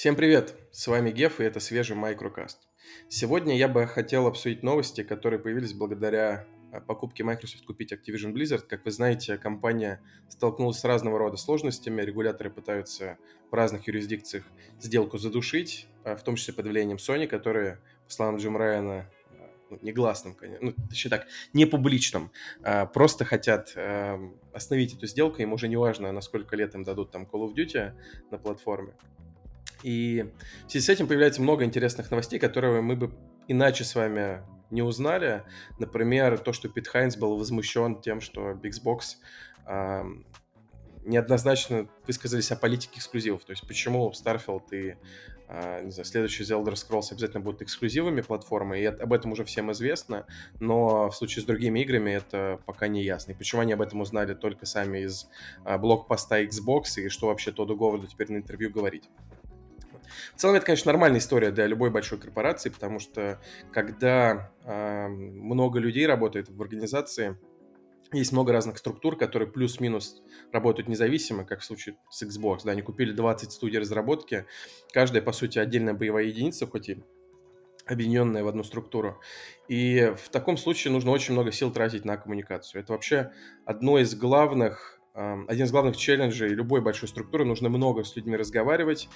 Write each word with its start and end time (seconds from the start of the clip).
Всем 0.00 0.16
привет! 0.16 0.54
С 0.72 0.86
вами 0.86 1.10
Геф, 1.10 1.40
и 1.40 1.44
это 1.44 1.60
свежий 1.60 1.94
Microcast. 1.94 2.56
Сегодня 3.10 3.54
я 3.58 3.68
бы 3.68 3.86
хотел 3.86 4.26
обсудить 4.26 4.62
новости, 4.62 5.02
которые 5.02 5.38
появились 5.38 5.74
благодаря 5.74 6.46
а, 6.72 6.80
покупке 6.80 7.22
Microsoft 7.22 7.66
купить 7.66 7.92
Activision 7.92 8.32
Blizzard. 8.32 8.62
Как 8.66 8.86
вы 8.86 8.92
знаете, 8.92 9.36
компания 9.36 10.00
столкнулась 10.30 10.78
с 10.78 10.84
разного 10.84 11.18
рода 11.18 11.36
сложностями. 11.36 12.00
Регуляторы 12.00 12.48
пытаются 12.48 13.18
в 13.50 13.54
разных 13.54 13.86
юрисдикциях 13.88 14.44
сделку 14.78 15.18
задушить, 15.18 15.86
а, 16.04 16.16
в 16.16 16.24
том 16.24 16.36
числе 16.36 16.54
под 16.54 16.64
влиянием 16.64 16.96
Sony, 16.96 17.26
которые, 17.26 17.78
по 18.06 18.10
словам 18.10 18.38
Джим 18.38 18.56
Райана, 18.56 19.06
ну, 19.68 19.78
негласным, 19.82 20.34
конечно, 20.34 20.68
ну, 20.68 20.88
точнее 20.88 21.10
так, 21.10 21.26
не 21.52 21.66
публичным, 21.66 22.32
а, 22.62 22.86
просто 22.86 23.26
хотят 23.26 23.74
а, 23.76 24.18
остановить 24.54 24.94
эту 24.94 25.06
сделку, 25.06 25.42
им 25.42 25.52
уже 25.52 25.68
не 25.68 25.76
важно, 25.76 26.10
насколько 26.10 26.56
лет 26.56 26.74
им 26.74 26.84
дадут 26.84 27.10
там 27.10 27.24
Call 27.30 27.46
of 27.46 27.54
Duty 27.54 27.92
на 28.30 28.38
платформе. 28.38 28.94
И 29.82 30.26
в 30.66 30.70
связи 30.70 30.86
с 30.86 30.88
этим 30.88 31.06
появляется 31.06 31.42
много 31.42 31.64
интересных 31.64 32.10
новостей, 32.10 32.38
которые 32.38 32.80
мы 32.82 32.96
бы 32.96 33.10
иначе 33.48 33.84
с 33.84 33.94
вами 33.94 34.42
не 34.70 34.82
узнали. 34.82 35.42
Например, 35.78 36.38
то, 36.38 36.52
что 36.52 36.68
Пит 36.68 36.88
Хайнс 36.88 37.16
был 37.16 37.36
возмущен 37.36 38.00
тем, 38.00 38.20
что 38.20 38.52
Xbox 38.52 39.16
э, 39.66 40.04
неоднозначно 41.04 41.88
высказались 42.06 42.52
о 42.52 42.56
политике 42.56 42.98
эксклюзивов. 42.98 43.44
То 43.44 43.52
есть 43.52 43.66
почему 43.66 44.12
Starfield 44.12 44.62
и 44.72 44.96
э, 45.48 45.84
не 45.84 45.90
знаю, 45.90 46.04
следующий 46.04 46.44
The 46.44 46.62
Elder 46.62 46.74
Scrolls 46.74 47.10
обязательно 47.10 47.40
будут 47.40 47.62
эксклюзивами 47.62 48.20
платформы, 48.20 48.78
и 48.78 48.82
это, 48.82 49.02
об 49.02 49.12
этом 49.12 49.32
уже 49.32 49.44
всем 49.44 49.72
известно, 49.72 50.26
но 50.60 51.10
в 51.10 51.16
случае 51.16 51.42
с 51.42 51.46
другими 51.46 51.80
играми 51.80 52.12
это 52.12 52.60
пока 52.66 52.88
не 52.88 53.02
ясно. 53.02 53.32
И 53.32 53.34
почему 53.34 53.62
они 53.62 53.72
об 53.72 53.82
этом 53.82 54.00
узнали 54.00 54.34
только 54.34 54.66
сами 54.66 55.00
из 55.00 55.28
э, 55.64 55.76
блокпоста 55.78 56.42
Xbox, 56.42 56.98
и 56.98 57.08
что 57.08 57.26
вообще 57.26 57.50
Тоду 57.50 57.76
Говарду 57.76 58.06
теперь 58.06 58.30
на 58.30 58.36
интервью 58.36 58.70
говорить. 58.70 59.08
В 60.34 60.40
целом, 60.40 60.56
это, 60.56 60.66
конечно, 60.66 60.90
нормальная 60.92 61.20
история 61.20 61.50
для 61.50 61.66
любой 61.66 61.90
большой 61.90 62.18
корпорации, 62.18 62.70
потому 62.70 62.98
что 62.98 63.40
когда 63.72 64.52
э, 64.64 65.08
много 65.08 65.78
людей 65.78 66.06
работает 66.06 66.48
в 66.48 66.60
организации, 66.62 67.36
есть 68.12 68.32
много 68.32 68.52
разных 68.52 68.78
структур, 68.78 69.16
которые 69.16 69.48
плюс-минус 69.48 70.22
работают 70.52 70.88
независимо, 70.88 71.44
как 71.44 71.60
в 71.60 71.64
случае 71.64 71.96
с 72.10 72.22
Xbox. 72.22 72.60
Да, 72.64 72.72
они 72.72 72.82
купили 72.82 73.12
20 73.12 73.52
студий 73.52 73.78
разработки, 73.78 74.46
каждая, 74.92 75.22
по 75.22 75.32
сути, 75.32 75.58
отдельная 75.58 75.94
боевая 75.94 76.24
единица, 76.24 76.66
хоть 76.66 76.88
и 76.88 77.02
объединенная 77.86 78.42
в 78.42 78.48
одну 78.48 78.64
структуру. 78.64 79.20
И 79.68 80.12
в 80.16 80.28
таком 80.30 80.56
случае 80.56 80.92
нужно 80.92 81.10
очень 81.10 81.34
много 81.34 81.52
сил 81.52 81.72
тратить 81.72 82.04
на 82.04 82.16
коммуникацию. 82.16 82.82
Это 82.82 82.92
вообще 82.92 83.32
одно 83.64 83.98
из 83.98 84.14
главных 84.14 84.99
один 85.14 85.64
из 85.64 85.70
главных 85.70 85.96
челленджей 85.96 86.48
любой 86.50 86.80
большой 86.80 87.08
структуры. 87.08 87.44
Нужно 87.44 87.68
много 87.68 88.04
с 88.04 88.16
людьми 88.16 88.36
разговаривать, 88.36 89.08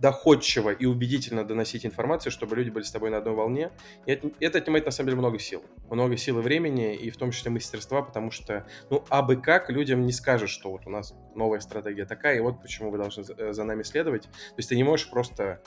доходчиво 0.00 0.70
и 0.70 0.86
убедительно 0.86 1.44
доносить 1.44 1.84
информацию, 1.84 2.32
чтобы 2.32 2.56
люди 2.56 2.70
были 2.70 2.84
с 2.84 2.90
тобой 2.90 3.10
на 3.10 3.18
одной 3.18 3.34
волне. 3.34 3.70
И 4.06 4.18
это, 4.40 4.58
отнимает, 4.58 4.86
на 4.86 4.90
самом 4.90 5.08
деле, 5.08 5.18
много 5.18 5.38
сил. 5.38 5.62
Много 5.90 6.16
сил 6.16 6.38
и 6.38 6.42
времени, 6.42 6.94
и 6.94 7.10
в 7.10 7.16
том 7.16 7.30
числе 7.30 7.50
мастерства, 7.50 8.02
потому 8.02 8.30
что, 8.30 8.66
ну, 8.88 9.04
абы 9.10 9.36
как 9.36 9.68
людям 9.70 10.06
не 10.06 10.12
скажешь, 10.12 10.50
что 10.50 10.70
вот 10.70 10.86
у 10.86 10.90
нас 10.90 11.14
новая 11.34 11.60
стратегия 11.60 12.06
такая, 12.06 12.38
и 12.38 12.40
вот 12.40 12.62
почему 12.62 12.90
вы 12.90 12.98
должны 12.98 13.22
за, 13.24 13.34
э, 13.34 13.62
нами 13.62 13.82
следовать. 13.82 14.22
То 14.22 14.56
есть 14.56 14.70
ты 14.70 14.76
не 14.76 14.84
можешь 14.84 15.10
просто 15.10 15.60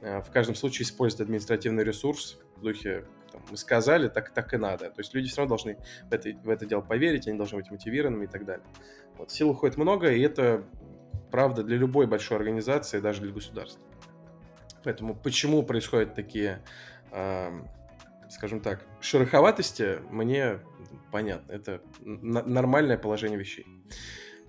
э, 0.00 0.20
в 0.20 0.30
каждом 0.32 0.56
случае 0.56 0.84
использовать 0.84 1.22
административный 1.22 1.84
ресурс 1.84 2.38
в 2.56 2.62
духе 2.62 3.04
там, 3.36 3.44
мы 3.50 3.56
сказали, 3.56 4.08
так, 4.08 4.30
так 4.30 4.54
и 4.54 4.56
надо. 4.56 4.90
То 4.90 5.00
есть 5.00 5.14
люди 5.14 5.28
все 5.28 5.38
равно 5.38 5.50
должны 5.50 5.78
в 6.08 6.12
это, 6.12 6.30
в 6.42 6.48
это 6.48 6.66
дело 6.66 6.80
поверить, 6.80 7.28
они 7.28 7.36
должны 7.36 7.58
быть 7.58 7.70
мотивированными 7.70 8.24
и 8.24 8.28
так 8.28 8.44
далее. 8.44 8.66
Вот, 9.18 9.30
сил 9.30 9.50
уходит 9.50 9.76
много, 9.76 10.10
и 10.10 10.20
это 10.20 10.64
правда 11.30 11.62
для 11.62 11.76
любой 11.76 12.06
большой 12.06 12.38
организации, 12.38 13.00
даже 13.00 13.20
для 13.20 13.32
государства. 13.32 13.82
Поэтому 14.84 15.14
почему 15.14 15.62
происходят 15.62 16.14
такие, 16.14 16.62
э, 17.12 17.50
скажем 18.30 18.60
так, 18.60 18.86
шероховатости, 19.00 19.98
мне 20.10 20.60
понятно. 21.12 21.52
Это 21.52 21.82
нормальное 22.00 22.96
положение 22.96 23.38
вещей. 23.38 23.66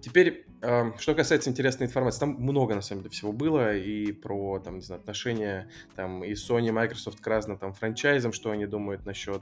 Теперь, 0.01 0.45
э, 0.61 0.91
что 0.99 1.15
касается 1.15 1.49
интересной 1.49 1.87
информации, 1.87 2.19
там 2.19 2.35
много, 2.39 2.75
на 2.75 2.81
самом 2.81 3.01
деле, 3.01 3.11
всего 3.11 3.31
было, 3.31 3.75
и 3.75 4.11
про, 4.11 4.59
там, 4.59 4.75
не 4.75 4.81
знаю, 4.81 5.01
отношения, 5.01 5.69
там, 5.95 6.23
и 6.23 6.33
Sony, 6.33 6.67
и 6.67 6.71
Microsoft 6.71 7.19
к 7.19 7.27
разным, 7.27 7.57
там, 7.57 7.73
франчайзам, 7.73 8.31
что 8.31 8.51
они 8.51 8.65
думают 8.65 9.05
насчет 9.05 9.41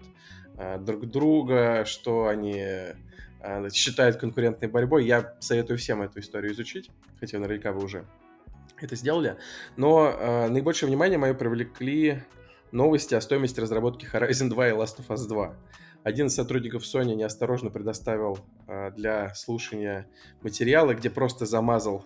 э, 0.58 0.78
друг 0.80 1.06
друга, 1.08 1.84
что 1.86 2.28
они 2.28 2.58
э, 2.58 3.70
считают 3.74 4.18
конкурентной 4.18 4.70
борьбой. 4.70 5.06
Я 5.06 5.36
советую 5.40 5.78
всем 5.78 6.02
эту 6.02 6.20
историю 6.20 6.54
изучить, 6.54 6.90
хотя 7.20 7.40
наверняка 7.40 7.72
вы 7.72 7.84
уже 7.84 8.06
это 8.80 8.96
сделали. 8.96 9.38
Но 9.76 10.10
э, 10.10 10.48
наибольшее 10.48 10.88
внимание 10.88 11.18
мое 11.18 11.34
привлекли 11.34 12.24
новости 12.72 13.14
о 13.16 13.22
стоимости 13.22 13.60
разработки 13.60 14.06
Horizon 14.06 14.50
2 14.50 14.70
и 14.70 14.72
Last 14.72 15.00
of 15.00 15.08
Us 15.10 15.28
2 15.28 15.56
один 16.06 16.28
из 16.28 16.36
сотрудников 16.36 16.84
Sony 16.84 17.16
неосторожно 17.16 17.72
предоставил 17.72 18.38
э, 18.68 18.92
для 18.92 19.34
слушания 19.34 20.08
материалы, 20.42 20.94
где 20.94 21.10
просто 21.10 21.48
замазал 21.48 22.06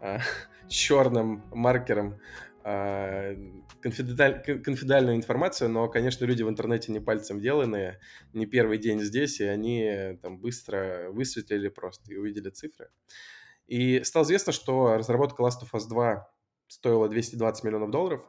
э, 0.00 0.18
черным 0.68 1.44
маркером 1.54 2.18
э, 2.64 3.36
конфиденциаль... 3.80 5.14
информацию, 5.14 5.70
но, 5.70 5.88
конечно, 5.88 6.24
люди 6.24 6.42
в 6.42 6.48
интернете 6.48 6.90
не 6.90 6.98
пальцем 6.98 7.38
деланные, 7.38 8.00
не 8.32 8.46
первый 8.46 8.78
день 8.78 8.98
здесь, 9.00 9.38
и 9.38 9.44
они 9.44 10.18
там 10.22 10.38
быстро 10.38 11.10
высветлили 11.10 11.68
просто 11.68 12.12
и 12.12 12.16
увидели 12.16 12.50
цифры. 12.50 12.88
И 13.68 14.02
стало 14.02 14.24
известно, 14.24 14.52
что 14.52 14.96
разработка 14.96 15.44
Last 15.44 15.62
of 15.62 15.70
Us 15.72 15.86
2 15.88 16.28
стоила 16.66 17.08
220 17.08 17.62
миллионов 17.62 17.92
долларов, 17.92 18.26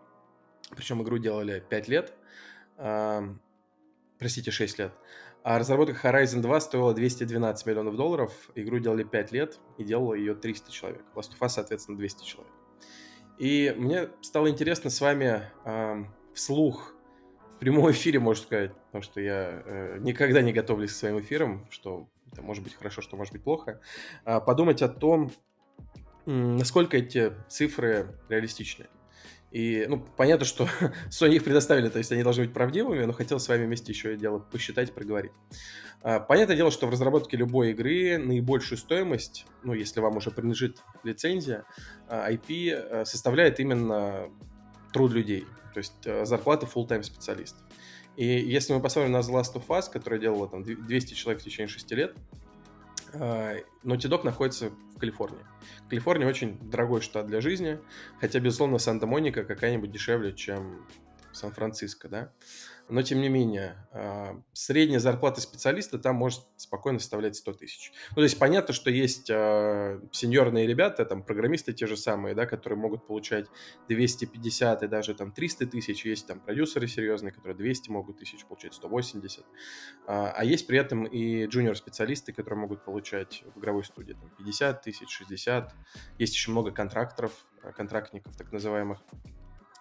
причем 0.76 1.02
игру 1.02 1.18
делали 1.18 1.64
5 1.68 1.88
лет 1.88 2.14
простите, 4.20 4.52
6 4.52 4.80
лет. 4.80 4.94
А 5.44 5.60
разработка 5.60 5.96
Horizon 6.08 6.42
2 6.42 6.60
стоила 6.60 6.94
212 6.94 7.66
миллионов 7.66 7.96
долларов, 7.96 8.32
игру 8.56 8.80
делали 8.80 9.04
5 9.04 9.32
лет, 9.32 9.60
и 9.78 9.84
делало 9.84 10.14
ее 10.14 10.36
300 10.36 10.72
человек. 10.72 11.04
Last 11.16 11.32
of 11.32 11.40
Us, 11.42 11.50
соответственно, 11.50 11.98
200 11.98 12.26
человек. 12.26 12.54
И 13.38 13.74
мне 13.78 14.10
стало 14.22 14.50
интересно 14.50 14.90
с 14.90 15.00
вами 15.00 15.44
э, 15.64 16.04
вслух, 16.34 16.94
в 17.56 17.60
прямом 17.60 17.90
эфире, 17.92 18.20
можно 18.20 18.44
сказать, 18.44 18.74
потому 18.88 19.02
что 19.02 19.22
я 19.22 19.64
э, 19.66 19.98
никогда 20.00 20.42
не 20.42 20.54
готовлюсь 20.54 20.92
к 20.92 20.96
своим 20.96 21.20
эфирам, 21.20 21.66
что 21.70 22.08
это 22.32 22.42
может 22.42 22.64
быть 22.64 22.76
хорошо, 22.76 23.02
что 23.02 23.16
может 23.16 23.34
быть 23.34 23.44
плохо, 23.44 23.80
э, 24.26 24.40
подумать 24.42 24.82
о 24.82 24.90
том, 24.90 25.32
насколько 26.26 26.98
эти 26.98 27.34
цифры 27.48 28.16
реалистичны. 28.30 28.88
И, 29.52 29.86
ну, 29.88 30.06
понятно, 30.18 30.46
что 30.46 30.68
Sony 31.10 31.36
их 31.36 31.44
предоставили, 31.44 31.90
то 31.90 31.98
есть 31.98 32.12
они 32.12 32.24
должны 32.24 32.44
быть 32.44 32.54
правдивыми, 32.54 33.06
но 33.06 33.14
хотел 33.14 33.40
с 33.40 33.48
вами 33.48 33.66
вместе 33.66 33.92
еще 33.92 34.14
и 34.14 34.18
дело 34.18 34.40
посчитать 34.40 34.94
проговорить. 34.94 35.32
А, 36.02 36.20
понятное 36.20 36.56
дело, 36.56 36.70
что 36.70 36.88
в 36.88 36.90
разработке 36.90 37.38
любой 37.38 37.72
игры 37.72 38.18
наибольшую 38.18 38.78
стоимость, 38.78 39.46
ну, 39.64 39.74
если 39.74 40.00
вам 40.00 40.18
уже 40.18 40.32
принадлежит 40.32 40.78
лицензия, 41.04 41.64
IP 42.10 42.72
а, 42.72 43.02
а, 43.02 43.06
составляет 43.06 43.60
именно 43.60 44.30
труд 44.94 45.12
людей, 45.12 45.46
то 45.74 45.78
есть 45.78 46.28
зарплата 46.28 46.66
full-time 46.66 47.04
специалистов. 47.04 47.62
И 48.16 48.26
если 48.26 48.74
мы 48.74 48.82
посмотрим 48.82 49.12
на 49.12 49.20
The 49.20 49.32
Last 49.32 49.54
of 49.54 49.68
Us, 49.68 49.92
которая 49.92 50.20
делала 50.20 50.48
там 50.48 50.64
200 50.64 51.14
человек 51.14 51.42
в 51.42 51.46
течение 51.46 51.68
6 51.68 51.92
лет, 51.92 52.16
Naughty 53.14 54.10
Dog 54.10 54.24
находится 54.24 54.70
в 54.70 55.00
Калифорнии. 55.00 55.46
Калифорния 55.90 56.28
очень 56.28 56.58
дорогой 56.70 57.02
штат 57.02 57.28
для 57.28 57.42
жизни, 57.42 57.80
хотя, 58.20 58.40
безусловно, 58.40 58.78
Санта-Моника 58.78 59.44
какая-нибудь 59.44 59.92
дешевле, 59.92 60.34
чем 60.34 60.86
Сан-Франциско, 61.32 62.10
да 62.10 62.32
но 62.90 63.02
тем 63.02 63.22
не 63.22 63.30
менее, 63.30 63.76
а, 63.92 64.42
средняя 64.54 65.00
зарплата 65.00 65.42
специалиста 65.42 66.00
там 66.00 66.16
может 66.16 66.44
спокойно 66.56 67.00
составлять 67.00 67.36
100 67.36 67.54
тысяч. 67.54 67.92
Ну, 68.12 68.16
то 68.16 68.24
есть 68.24 68.40
понятно, 68.40 68.74
что 68.74 68.90
есть 68.90 69.30
э, 69.30 70.00
сеньорные 70.12 70.68
ребята, 70.68 71.06
там, 71.06 71.24
программисты 71.24 71.74
те 71.74 71.86
же 71.86 71.98
самые, 71.98 72.34
да, 72.34 72.46
которые 72.46 72.80
могут 72.80 73.06
получать 73.06 73.48
250 73.90 74.84
и 74.84 74.88
даже 74.88 75.14
там 75.16 75.32
300 75.32 75.68
тысяч, 75.68 76.06
есть 76.06 76.28
там 76.28 76.40
продюсеры 76.40 76.88
серьезные, 76.88 77.32
которые 77.32 77.58
200 77.58 77.90
могут 77.90 78.20
тысяч 78.20 78.46
получать, 78.46 78.74
180, 78.74 79.46
а, 80.08 80.34
а 80.36 80.46
есть 80.46 80.68
при 80.68 80.80
этом 80.80 81.04
и 81.06 81.46
джуниор-специалисты, 81.46 82.32
которые 82.32 82.60
могут 82.62 82.86
получать 82.86 83.44
в 83.54 83.60
игровой 83.60 83.84
студии 83.84 84.14
там, 84.14 84.30
50 84.38 84.82
тысяч, 84.82 85.10
60, 85.10 85.74
есть 86.20 86.34
еще 86.34 86.52
много 86.52 86.72
контракторов, 86.72 87.34
контрактников 87.76 88.36
так 88.38 88.52
называемых, 88.52 89.00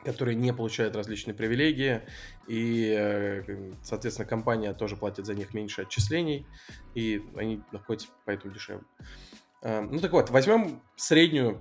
которые 0.04 0.36
не 0.36 0.52
получают 0.52 0.94
различные 0.94 1.34
привилегии, 1.34 2.02
и, 2.46 2.94
э, 2.96 3.72
соответственно, 3.82 4.28
компания 4.28 4.72
тоже 4.72 4.96
платит 4.96 5.26
за 5.26 5.34
них 5.34 5.54
меньше 5.54 5.82
отчислений, 5.82 6.46
и 6.94 7.22
они 7.36 7.62
находятся 7.72 8.08
поэтому 8.24 8.54
дешевле. 8.54 8.84
Э, 9.62 9.80
ну 9.80 9.98
так 9.98 10.12
вот, 10.12 10.30
возьмем 10.30 10.80
среднюю 10.96 11.60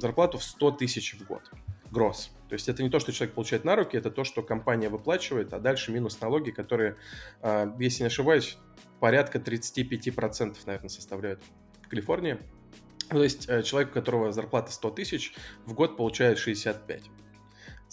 зарплату 0.00 0.38
в 0.38 0.44
100 0.44 0.72
тысяч 0.72 1.14
в 1.14 1.26
год. 1.26 1.42
Гросс. 1.90 2.32
То 2.48 2.54
есть 2.54 2.68
это 2.68 2.82
не 2.82 2.90
то, 2.90 2.98
что 2.98 3.12
человек 3.12 3.34
получает 3.34 3.64
на 3.64 3.76
руки, 3.76 3.96
это 3.96 4.10
то, 4.10 4.24
что 4.24 4.42
компания 4.42 4.88
выплачивает, 4.88 5.52
а 5.52 5.60
дальше 5.60 5.92
минус 5.92 6.20
налоги, 6.20 6.50
которые, 6.50 6.96
э, 7.40 7.72
если 7.78 8.02
не 8.02 8.08
ошибаюсь, 8.08 8.58
порядка 9.00 9.38
35%, 9.38 10.56
наверное, 10.66 10.88
составляют 10.88 11.42
в 11.82 11.88
Калифорнии. 11.88 12.38
То 13.08 13.22
есть 13.22 13.46
человек, 13.64 13.90
у 13.90 13.94
которого 13.94 14.32
зарплата 14.32 14.72
100 14.72 14.90
тысяч, 14.90 15.34
в 15.66 15.74
год 15.74 15.96
получает 15.96 16.38
65. 16.38 17.10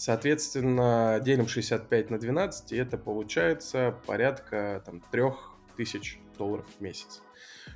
Соответственно, 0.04 1.20
делим 1.22 1.46
65 1.46 2.10
на 2.10 2.18
12, 2.18 2.72
и 2.72 2.76
это 2.76 2.98
получается 2.98 3.94
порядка 4.04 4.82
там, 4.84 5.00
3000 5.12 6.18
долларов 6.36 6.66
в 6.76 6.80
месяц. 6.80 7.22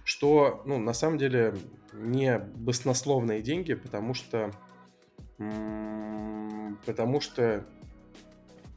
Что, 0.03 0.61
ну, 0.67 0.77
на 0.81 0.93
самом 0.93 1.19
деле, 1.19 1.55
не 1.93 2.37
баснословные 2.37 3.43
деньги, 3.43 3.75
потому 3.75 4.13
что... 4.15 4.51
Потому 6.85 7.21
что 7.21 7.65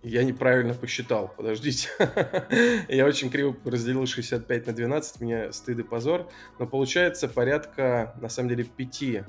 я 0.04 0.24
неправильно 0.24 0.76
посчитал, 0.76 1.34
подождите. 1.36 1.90
я 2.88 3.04
очень 3.04 3.32
криво 3.32 3.58
разделил 3.66 4.06
65 4.06 4.68
на 4.68 4.74
12, 4.74 5.22
мне 5.22 5.52
стыд 5.54 5.80
и 5.80 5.82
позор. 5.82 6.30
Но 6.60 6.68
получается 6.68 7.28
порядка, 7.28 8.14
на 8.22 8.30
самом 8.30 8.50
деле, 8.50 8.64
5 8.64 9.26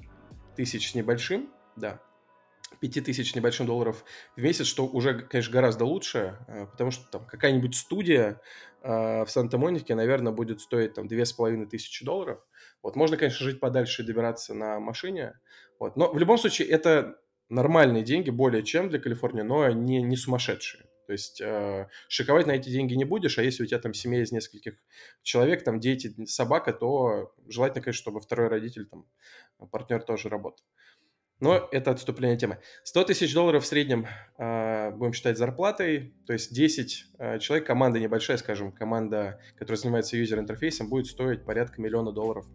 тысяч 0.57 0.91
с 0.91 0.95
небольшим, 0.95 1.49
да, 1.75 2.03
5 2.79 3.05
тысяч 3.05 3.35
небольшим 3.35 3.67
долларов 3.67 4.05
в 4.37 4.43
месяц, 4.43 4.67
что 4.67 4.87
уже, 4.87 5.21
конечно, 5.21 5.53
гораздо 5.53 5.85
лучше, 5.85 6.39
э, 6.49 6.67
потому 6.67 6.91
что 6.91 7.11
там 7.11 7.25
какая-нибудь 7.27 7.75
студия 7.75 8.41
э, 8.83 9.25
в 9.25 9.29
Санта-Монике, 9.29 9.95
наверное, 9.95 10.33
будет 10.33 10.61
стоить 10.61 10.95
там 10.95 11.09
половиной 11.37 11.67
тысячи 11.67 12.05
долларов. 12.05 12.41
Вот, 12.83 12.97
можно, 12.97 13.17
конечно, 13.17 13.45
жить 13.45 13.61
подальше 13.61 14.03
и 14.03 14.07
добираться 14.07 14.55
на 14.55 14.81
машине, 14.81 15.39
вот, 15.79 15.97
но 15.97 16.13
в 16.13 16.19
любом 16.19 16.39
случае 16.39 16.69
это 16.69 17.19
нормальные 17.49 18.05
деньги, 18.05 18.31
более 18.31 18.63
чем 18.63 18.89
для 18.89 18.99
Калифорнии, 18.99 19.43
но 19.43 19.69
не, 19.71 20.03
не 20.03 20.17
сумасшедшие. 20.17 20.85
То 21.07 21.13
есть 21.13 21.41
э, 21.41 21.89
шиковать 22.07 22.47
на 22.47 22.53
эти 22.53 22.69
деньги 22.69 22.95
не 22.95 23.05
будешь, 23.05 23.37
а 23.37 23.43
если 23.43 23.65
у 23.65 23.67
тебя 23.67 23.81
там 23.81 23.93
семья 23.93 24.23
из 24.23 24.31
нескольких 24.31 24.75
человек, 25.23 25.65
там 25.65 25.81
дети, 25.81 26.15
собака, 26.27 26.73
то 26.73 27.35
желательно, 27.49 27.83
конечно, 27.83 28.01
чтобы 28.01 28.21
второй 28.21 28.47
родитель, 28.47 28.87
там, 28.87 29.07
партнер 29.73 30.01
тоже 30.03 30.29
работал. 30.29 30.65
Но 31.41 31.69
это 31.73 31.91
отступление 31.91 32.37
темы. 32.37 32.59
100 32.85 33.05
тысяч 33.05 33.33
долларов 33.33 33.65
в 33.65 33.67
среднем 33.67 34.07
э, 34.39 34.91
будем 34.91 35.15
считать 35.15 35.39
зарплатой, 35.39 36.15
то 36.27 36.35
есть 36.35 36.55
10 36.55 37.07
э, 37.19 37.39
человек, 37.39 37.67
команда 37.67 37.99
небольшая, 37.99 38.37
скажем, 38.37 38.73
команда, 38.73 39.41
которая 39.59 39.79
занимается 39.79 40.17
юзер-интерфейсом, 40.19 40.89
будет 40.89 41.07
стоить 41.07 41.45
порядка 41.45 41.81
миллиона 41.81 42.13
долларов 42.13 42.47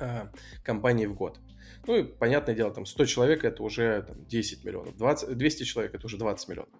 э, 0.00 0.26
компании 0.64 1.06
в 1.06 1.14
год. 1.14 1.38
Ну 1.86 1.96
и, 1.96 2.02
понятное 2.04 2.54
дело, 2.54 2.72
там 2.72 2.86
100 2.86 3.04
человек 3.06 3.44
это 3.44 3.62
уже 3.62 4.02
там, 4.02 4.24
10 4.26 4.64
миллионов, 4.64 4.96
20, 4.96 5.36
200 5.36 5.62
человек 5.64 5.94
это 5.94 6.06
уже 6.06 6.16
20 6.16 6.48
миллионов. 6.48 6.74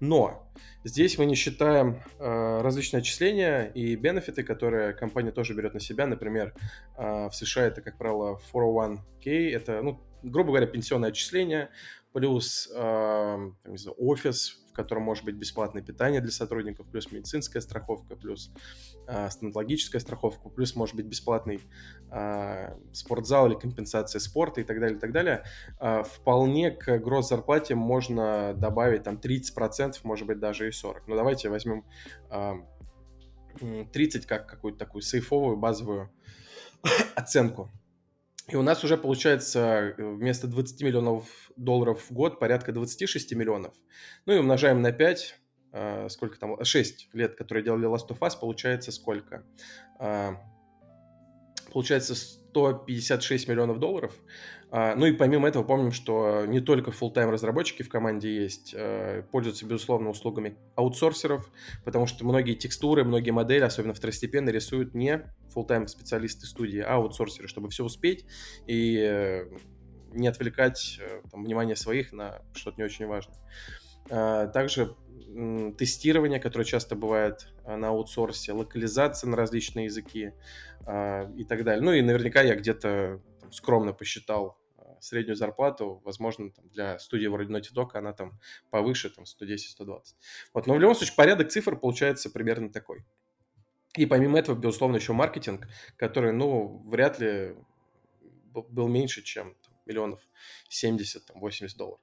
Но 0.00 0.48
здесь 0.84 1.18
мы 1.18 1.26
не 1.26 1.34
считаем 1.34 2.02
э, 2.18 2.60
различные 2.62 3.00
отчисления 3.00 3.64
и 3.66 3.96
бенефиты, 3.96 4.44
которые 4.44 4.92
компания 4.92 5.32
тоже 5.32 5.54
берет 5.54 5.74
на 5.74 5.80
себя. 5.80 6.06
Например, 6.06 6.54
э, 6.96 7.28
в 7.28 7.32
США 7.32 7.64
это, 7.64 7.80
как 7.82 7.98
правило, 7.98 8.40
401k, 8.52 9.50
это, 9.50 9.82
ну, 9.82 10.00
грубо 10.24 10.50
говоря, 10.50 10.66
пенсионное 10.66 11.10
отчисление, 11.10 11.70
плюс 12.12 12.70
э, 12.74 12.78
там, 13.62 13.76
знаю, 13.76 13.96
офис, 13.98 14.64
в 14.70 14.72
котором 14.72 15.02
может 15.02 15.24
быть 15.24 15.34
бесплатное 15.34 15.82
питание 15.82 16.20
для 16.20 16.30
сотрудников, 16.30 16.86
плюс 16.86 17.10
медицинская 17.12 17.60
страховка, 17.60 18.16
плюс 18.16 18.52
э, 19.06 19.28
стоматологическая 19.30 20.00
страховка, 20.00 20.48
плюс 20.48 20.74
может 20.76 20.94
быть 20.96 21.06
бесплатный 21.06 21.60
э, 22.10 22.76
спортзал 22.92 23.48
или 23.48 23.54
компенсация 23.54 24.20
спорта 24.20 24.60
и 24.60 24.64
так 24.64 24.80
далее, 24.80 24.96
и 24.96 25.00
так 25.00 25.12
далее. 25.12 25.44
Э, 25.80 26.02
вполне 26.04 26.70
к 26.70 26.98
гроз 26.98 27.28
зарплате 27.28 27.74
можно 27.74 28.54
добавить 28.54 29.02
там 29.02 29.16
30%, 29.16 29.96
может 30.04 30.26
быть 30.26 30.38
даже 30.38 30.68
и 30.68 30.70
40%. 30.70 31.02
Но 31.08 31.16
давайте 31.16 31.48
возьмем 31.48 31.84
э, 32.30 32.54
30 33.92 34.26
как 34.26 34.48
какую-то 34.48 34.78
такую 34.78 35.02
сейфовую 35.02 35.56
базовую 35.56 36.10
оценку. 37.16 37.70
И 38.48 38.56
у 38.56 38.62
нас 38.62 38.84
уже 38.84 38.98
получается 38.98 39.94
э, 39.96 40.02
вместо 40.02 40.46
20 40.46 40.82
миллионов 40.82 41.50
долларов 41.56 42.04
в 42.08 42.12
год 42.12 42.38
порядка 42.38 42.72
26 42.72 43.34
миллионов. 43.34 43.72
Ну 44.26 44.34
и 44.34 44.38
умножаем 44.38 44.82
на 44.82 44.92
5, 44.92 45.40
э, 45.72 46.08
сколько 46.10 46.38
там, 46.38 46.62
6 46.62 47.08
лет, 47.14 47.36
которые 47.36 47.64
делали 47.64 47.88
Last 47.88 48.08
of 48.08 48.18
Us, 48.18 48.38
получается 48.38 48.92
сколько? 48.92 49.44
Получается 51.74 52.14
156 52.14 53.48
миллионов 53.48 53.80
долларов. 53.80 54.14
А, 54.70 54.94
ну 54.94 55.06
и 55.06 55.12
помимо 55.12 55.48
этого 55.48 55.64
помним, 55.64 55.90
что 55.90 56.46
не 56.46 56.60
только 56.60 56.92
full-time 56.92 57.30
разработчики 57.30 57.82
в 57.82 57.88
команде 57.88 58.32
есть, 58.42 58.72
э, 58.76 59.24
пользуются, 59.32 59.66
безусловно, 59.66 60.10
услугами 60.10 60.56
аутсорсеров, 60.76 61.50
потому 61.84 62.06
что 62.06 62.24
многие 62.24 62.54
текстуры, 62.54 63.02
многие 63.02 63.32
модели, 63.32 63.64
особенно 63.64 63.92
второстепенно, 63.92 64.50
рисуют 64.50 64.94
не 64.94 65.24
full-time 65.52 65.88
специалисты 65.88 66.46
студии, 66.46 66.78
а 66.78 66.94
аутсорсеры, 66.94 67.48
чтобы 67.48 67.70
все 67.70 67.84
успеть 67.84 68.24
и 68.68 68.96
э, 69.00 69.46
не 70.12 70.28
отвлекать 70.28 71.00
э, 71.00 71.22
там, 71.28 71.42
внимание 71.42 71.74
своих 71.74 72.12
на 72.12 72.40
что-то 72.54 72.76
не 72.78 72.84
очень 72.84 73.06
важное. 73.06 73.36
А, 74.10 74.46
также 74.46 74.94
тестирование, 75.76 76.40
которое 76.40 76.64
часто 76.64 76.96
бывает 76.96 77.48
на 77.66 77.88
аутсорсе, 77.88 78.52
локализация 78.52 79.28
на 79.28 79.36
различные 79.36 79.86
языки 79.86 80.32
а, 80.86 81.30
и 81.36 81.44
так 81.44 81.64
далее. 81.64 81.82
Ну 81.82 81.92
и 81.92 82.02
наверняка 82.02 82.42
я 82.42 82.54
где-то 82.54 83.20
скромно 83.50 83.92
посчитал 83.92 84.58
среднюю 85.04 85.36
зарплату, 85.36 86.00
возможно, 86.04 86.50
там, 86.50 86.68
для 86.70 86.98
студии 86.98 87.26
вроде 87.26 87.52
Naughty 87.52 87.74
Dog 87.74 87.90
она 87.94 88.12
там 88.12 88.40
повыше, 88.70 89.10
там 89.10 89.24
110-120. 89.24 90.00
Вот, 90.54 90.66
но 90.66 90.74
в 90.74 90.80
любом 90.80 90.94
случае 90.94 91.16
порядок 91.16 91.50
цифр 91.50 91.76
получается 91.76 92.30
примерно 92.30 92.72
такой. 92.72 93.04
И 93.96 94.06
помимо 94.06 94.38
этого, 94.38 94.56
безусловно, 94.56 94.96
еще 94.96 95.12
маркетинг, 95.12 95.68
который, 95.96 96.32
ну, 96.32 96.82
вряд 96.88 97.20
ли 97.20 97.54
был 98.52 98.88
меньше, 98.88 99.22
чем 99.22 99.54
там, 99.62 99.74
миллионов 99.86 100.20
70-80 100.70 101.76
долларов. 101.76 102.00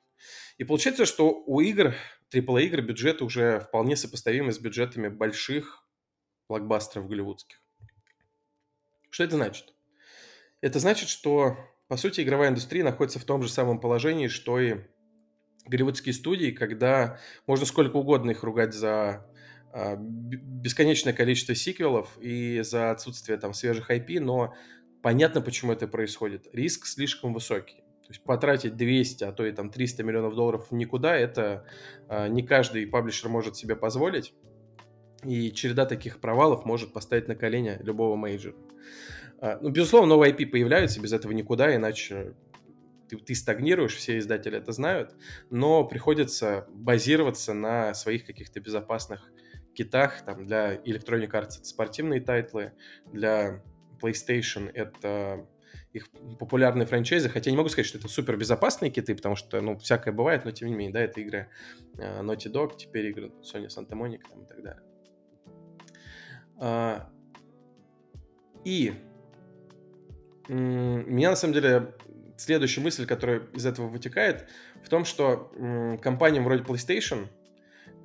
И 0.58 0.64
получается, 0.64 1.06
что 1.06 1.44
у 1.46 1.60
игр, 1.60 1.96
AAA 2.34 2.64
игр, 2.64 2.82
бюджеты 2.82 3.24
уже 3.24 3.60
вполне 3.60 3.96
сопоставимы 3.96 4.52
с 4.52 4.60
бюджетами 4.60 5.08
больших 5.08 5.86
блокбастеров 6.48 7.08
голливудских. 7.08 7.62
Что 9.10 9.24
это 9.24 9.36
значит? 9.36 9.74
Это 10.62 10.80
значит, 10.80 11.10
что 11.10 11.58
по 11.92 11.98
сути, 11.98 12.22
игровая 12.22 12.48
индустрия 12.48 12.86
находится 12.86 13.20
в 13.20 13.26
том 13.26 13.44
же 13.44 13.50
самом 13.50 13.78
положении, 13.78 14.30
что 14.30 14.62
и 14.62 14.78
голливудские 15.66 16.14
студии, 16.14 16.52
когда 16.52 17.20
можно 17.46 17.66
сколько 17.66 17.98
угодно 17.98 18.32
их 18.32 18.44
ругать 18.44 18.74
за 18.74 19.30
э, 19.74 19.98
бесконечное 20.00 21.12
количество 21.12 21.54
сиквелов 21.54 22.18
и 22.22 22.62
за 22.62 22.92
отсутствие 22.92 23.38
там 23.38 23.54
свежих 23.54 23.92
IP, 23.92 24.22
но 24.22 24.56
понятно, 25.02 25.42
почему 25.42 25.74
это 25.74 25.86
происходит. 25.86 26.48
Риск 26.54 26.86
слишком 26.86 27.34
высокий. 27.34 27.81
То 28.12 28.16
есть 28.16 28.24
потратить 28.26 28.76
200, 28.76 29.24
а 29.24 29.32
то 29.32 29.46
и 29.46 29.54
там 29.54 29.70
300 29.70 30.04
миллионов 30.04 30.36
долларов 30.36 30.68
никуда, 30.70 31.16
это 31.16 31.64
э, 32.10 32.28
не 32.28 32.44
каждый 32.44 32.86
publisher 32.86 33.30
может 33.30 33.56
себе 33.56 33.78
позволить. 33.78 34.34
И 35.24 35.54
череда 35.54 35.86
таких 35.86 36.20
провалов 36.20 36.66
может 36.66 36.92
поставить 36.92 37.30
на 37.30 37.36
колени 37.36 37.78
любого 37.80 38.18
major 38.18 38.46
а. 38.46 38.58
А, 39.40 39.60
ну, 39.62 39.70
безусловно, 39.70 40.10
новые 40.10 40.34
IP 40.34 40.48
появляются, 40.48 41.00
без 41.00 41.14
этого 41.14 41.32
никуда, 41.32 41.74
иначе 41.74 42.34
ты, 43.08 43.16
ты 43.16 43.34
стагнируешь, 43.34 43.96
все 43.96 44.18
издатели 44.18 44.58
это 44.58 44.74
знают, 44.74 45.16
но 45.50 45.86
приходится 45.86 46.68
базироваться 46.74 47.54
на 47.54 47.94
своих 47.94 48.26
каких-то 48.26 48.60
безопасных 48.60 49.32
китах, 49.74 50.26
там, 50.26 50.46
для 50.46 50.76
Electronic 50.76 51.32
Arts 51.32 51.60
это 51.60 51.64
спортивные 51.64 52.20
title 52.20 52.58
ы, 52.58 52.74
для 53.06 53.64
PlayStation 54.02 54.70
это 54.74 55.48
их 55.94 56.10
популярные 56.40 56.86
franchise 56.86 57.22
ы, 57.22 57.30
хотя 57.30 57.50
я 57.50 57.52
не 57.52 57.58
могу 57.58 57.70
сказать, 57.70 57.86
что 57.86 57.98
это 57.98 58.08
супер 58.08 58.38
безопасные 58.38 58.92
киты, 58.92 59.16
потому 59.16 59.36
что, 59.36 59.60
ну, 59.62 59.78
всякое 59.78 60.14
бывает, 60.14 60.46
но 60.46 60.52
тем 60.52 60.70
не 60.70 60.74
менее, 60.74 60.94
да, 60.94 61.02
это 61.02 61.20
игры 61.20 61.50
э, 61.96 62.22
Naughty 62.22 62.52
Dog, 62.52 62.78
теперь 62.78 63.08
игры 63.08 63.32
Sony 63.42 63.68
Santa 63.68 63.92
Monica 63.92 64.24
там, 64.30 64.44
и 64.44 64.48
так 64.48 64.64
далее. 64.64 64.84
Э, 66.58 67.04
и 68.64 68.94
меня 70.48 71.30
на 71.32 71.36
самом 71.36 71.54
деле 71.54 71.96
следующая 72.38 72.82
мысль, 72.82 73.06
которая 73.06 73.42
из 73.54 73.66
этого 73.66 73.88
вытекает, 73.88 74.50
в 74.84 74.90
том, 74.90 75.06
что 75.06 75.52
компаниям 76.02 76.44
вроде 76.44 76.64
PlayStation 76.64 77.28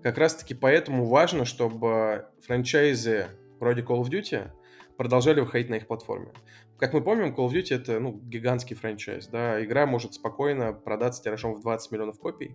как 0.02 0.18
раз-таки 0.18 0.54
поэтому 0.54 1.06
важно, 1.06 1.44
чтобы 1.44 2.26
франчайзы 2.42 3.28
вроде 3.58 3.82
Call 3.82 4.02
of 4.02 4.10
Duty 4.10 4.50
продолжали 4.96 5.40
выходить 5.40 5.68
на 5.68 5.76
их 5.76 5.86
платформе. 5.86 6.32
Как 6.78 6.92
мы 6.92 7.02
помним, 7.02 7.34
Call 7.34 7.48
of 7.48 7.52
Duty 7.52 7.74
это 7.74 8.00
ну, 8.00 8.12
гигантский 8.12 8.76
франчайз. 8.76 9.28
Да? 9.28 9.62
Игра 9.64 9.86
может 9.86 10.14
спокойно 10.14 10.72
продаться 10.72 11.22
тиражом 11.22 11.54
в 11.54 11.60
20 11.60 11.92
миллионов 11.92 12.18
копий. 12.18 12.54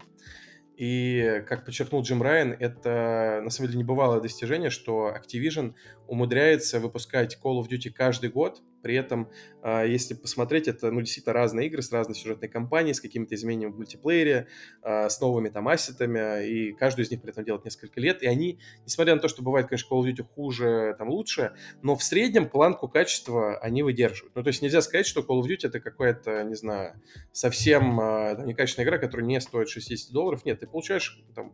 И, 0.76 1.44
как 1.48 1.66
подчеркнул 1.66 2.02
Джим 2.02 2.22
Райан, 2.22 2.56
это 2.60 3.42
на 3.44 3.50
самом 3.50 3.70
деле 3.70 3.84
небывалое 3.84 4.20
достижение, 4.20 4.70
что 4.70 5.14
Activision 5.16 5.76
умудряется 6.08 6.80
выпускать 6.80 7.38
Call 7.44 7.62
of 7.62 7.70
Duty 7.70 7.92
каждый 7.92 8.30
год– 8.30 8.62
При 8.82 8.96
этом, 8.96 9.30
а, 9.62 9.84
если 9.84 10.14
посмотреть, 10.14 10.68
это, 10.68 10.92
ну, 10.92 11.02
действительно 11.02 11.34
разные 11.34 11.68
игры 11.68 11.82
с 11.82 11.92
разной 11.92 12.16
сюжетной 12.16 12.50
кампанией, 12.50 12.94
с 12.94 13.02
какими-то 13.02 13.36
изменениями 13.36 13.72
в 13.72 13.78
мультиплеере, 13.78 14.48
а, 14.82 15.10
с 15.10 15.20
новыми 15.22 15.50
там 15.50 15.68
ассетами, 15.68 16.48
и 16.48 16.74
каждую 16.74 17.06
из 17.06 17.12
них 17.12 17.22
при 17.22 17.32
этом 17.32 17.46
делает 17.46 17.66
несколько 17.66 18.00
лет, 18.00 18.24
и 18.24 18.28
они, 18.28 18.60
несмотря 18.86 19.16
на 19.16 19.22
то, 19.22 19.28
что 19.28 19.44
бывает, 19.44 19.68
конечно, 19.68 19.94
Call 19.94 20.02
of 20.02 20.12
Duty 20.12 20.24
хуже, 20.24 20.96
там, 20.98 21.10
лучше, 21.10 21.54
но 21.82 21.96
в 21.96 22.04
среднем 22.04 22.50
планку 22.50 22.88
качества 22.88 23.58
они 23.60 23.84
выдерживают. 23.84 24.36
Ну, 24.36 24.44
то 24.44 24.48
есть 24.48 24.62
нельзя 24.62 24.82
сказать, 24.82 25.06
что 25.06 25.22
Call 25.22 25.42
of 25.42 25.48
Duty 25.48 25.68
это 25.68 25.80
какая-то, 25.80 26.44
не 26.44 26.56
знаю, 26.56 27.02
совсем 27.32 27.98
там, 27.98 28.46
некачественная 28.46 28.88
игра, 28.88 28.98
которая 28.98 29.26
не 29.26 29.40
стоит 29.42 29.70
60 29.70 30.12
долларов. 30.12 30.46
Нет, 30.46 30.60
ты 30.60 30.68
получаешь 30.68 31.24
там 31.36 31.54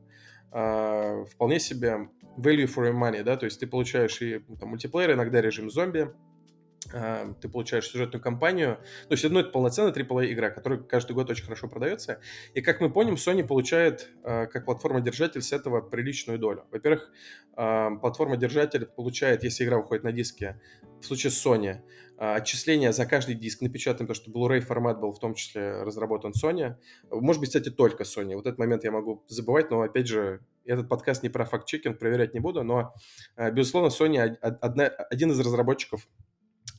вполне 0.49 1.59
себе 1.59 2.09
value 2.37 2.67
for 2.67 2.85
your 2.85 2.93
money, 2.93 3.23
да, 3.23 3.35
то 3.35 3.45
есть 3.45 3.59
ты 3.59 3.67
получаешь 3.67 4.21
и 4.21 4.39
там, 4.59 4.69
мультиплеер, 4.69 5.13
иногда 5.13 5.41
режим 5.41 5.69
зомби, 5.69 6.09
а, 6.09 6.13
ты 7.41 7.49
получаешь 7.49 7.87
сюжетную 7.87 8.21
кампанию. 8.21 8.77
То 9.07 9.13
есть, 9.13 9.25
одно 9.25 9.39
это 9.39 9.49
полноценная 9.49 9.93
AAA 9.93 10.31
игра, 10.31 10.49
которая 10.49 10.79
каждый 10.79 11.13
год 11.13 11.29
очень 11.29 11.43
хорошо 11.43 11.67
продается. 11.67 12.19
И, 12.53 12.61
как 12.61 12.81
мы 12.81 12.91
помним, 12.91 13.15
Sony 13.15 13.45
получает 13.45 14.09
а, 14.23 14.45
как 14.45 14.65
платформа-держатель 14.65 15.41
с 15.41 15.51
этого 15.51 15.81
приличную 15.81 16.39
долю. 16.39 16.65
Во-первых, 16.71 17.11
а, 17.55 17.91
платформа-держатель 17.95 18.85
получает, 18.85 19.43
если 19.43 19.65
игра 19.65 19.77
выходит 19.77 20.03
на 20.03 20.11
диске, 20.11 20.59
в 21.01 21.05
случае 21.05 21.31
с 21.31 21.45
Sony, 21.45 21.81
отчисления 22.17 22.91
за 22.91 23.05
каждый 23.05 23.35
диск 23.35 23.61
напечатан, 23.61 24.07
потому 24.07 24.15
что 24.15 24.31
Blu-ray 24.31 24.61
формат 24.61 24.99
был 24.99 25.11
в 25.11 25.19
том 25.19 25.35
числе 25.35 25.83
разработан 25.83 26.31
Sony. 26.31 26.75
Может 27.11 27.39
быть, 27.39 27.49
кстати, 27.49 27.69
только 27.69 28.03
Sony. 28.03 28.33
Вот 28.33 28.47
этот 28.47 28.57
момент 28.57 28.83
я 28.83 28.89
могу 28.89 29.23
забывать, 29.27 29.69
но, 29.69 29.81
опять 29.81 30.07
же, 30.07 30.41
этот 30.65 30.89
подкаст 30.89 31.21
не 31.21 31.29
про 31.29 31.45
факт-чекинг, 31.45 31.99
проверять 31.99 32.33
не 32.33 32.39
буду, 32.39 32.63
но, 32.63 32.95
безусловно, 33.51 33.89
Sony 33.89 34.17
одна, 34.17 34.87
один 34.87 35.29
из 35.29 35.39
разработчиков 35.39 36.07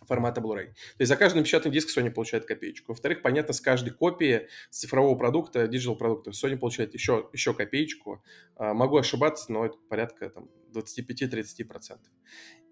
формата 0.08 0.40
Blu-ray. 0.40 0.66
То 0.66 1.00
есть 1.00 1.08
за 1.08 1.16
каждый 1.16 1.38
напечатанный 1.38 1.72
диск 1.72 1.96
Sony 1.96 2.10
получает 2.10 2.46
копеечку. 2.46 2.92
Во-вторых, 2.92 3.22
понятно, 3.22 3.52
с 3.52 3.60
каждой 3.60 3.90
копии 3.90 4.48
цифрового 4.70 5.16
продукта, 5.16 5.68
digital 5.68 5.96
продукта, 5.96 6.30
Sony 6.30 6.56
получает 6.56 6.94
еще, 6.94 7.28
еще 7.32 7.54
копеечку. 7.54 8.22
А, 8.56 8.74
могу 8.74 8.96
ошибаться, 8.96 9.52
но 9.52 9.66
это 9.66 9.76
порядка 9.88 10.30
там, 10.30 10.48
25-30%. 10.72 11.98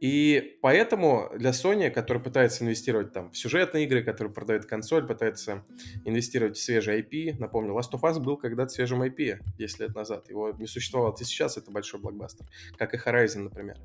И 0.01 0.59
поэтому 0.61 1.31
для 1.39 1.51
Sony, 1.51 1.91
который 1.91 2.23
пытается 2.23 2.65
инвестировать 2.65 3.13
там 3.13 3.31
в 3.31 3.39
сюжетные 3.39 3.85
игры, 3.85 4.03
который 4.03 4.31
продает 4.31 4.67
консоль, 4.67 5.07
пытается 5.07 5.65
инвестировать 6.05 6.57
в 6.59 6.63
свежий 6.63 7.01
IP, 7.01 7.39
напомню, 7.39 7.73
Last 7.73 7.93
of 7.93 8.03
Us 8.03 8.21
был 8.21 8.37
когда-то 8.37 8.69
свежим 8.69 9.03
IP 9.03 9.39
10 9.57 9.81
лет 9.81 9.95
назад. 9.95 10.29
Его 10.29 10.51
не 10.51 10.67
существовало 10.67 11.17
и 11.19 11.25
сейчас, 11.25 11.57
это 11.57 11.71
большой 11.71 12.01
блокбастер, 12.01 12.47
как 12.77 12.93
и 12.93 12.99
Horizon, 12.99 13.45
например. 13.45 13.79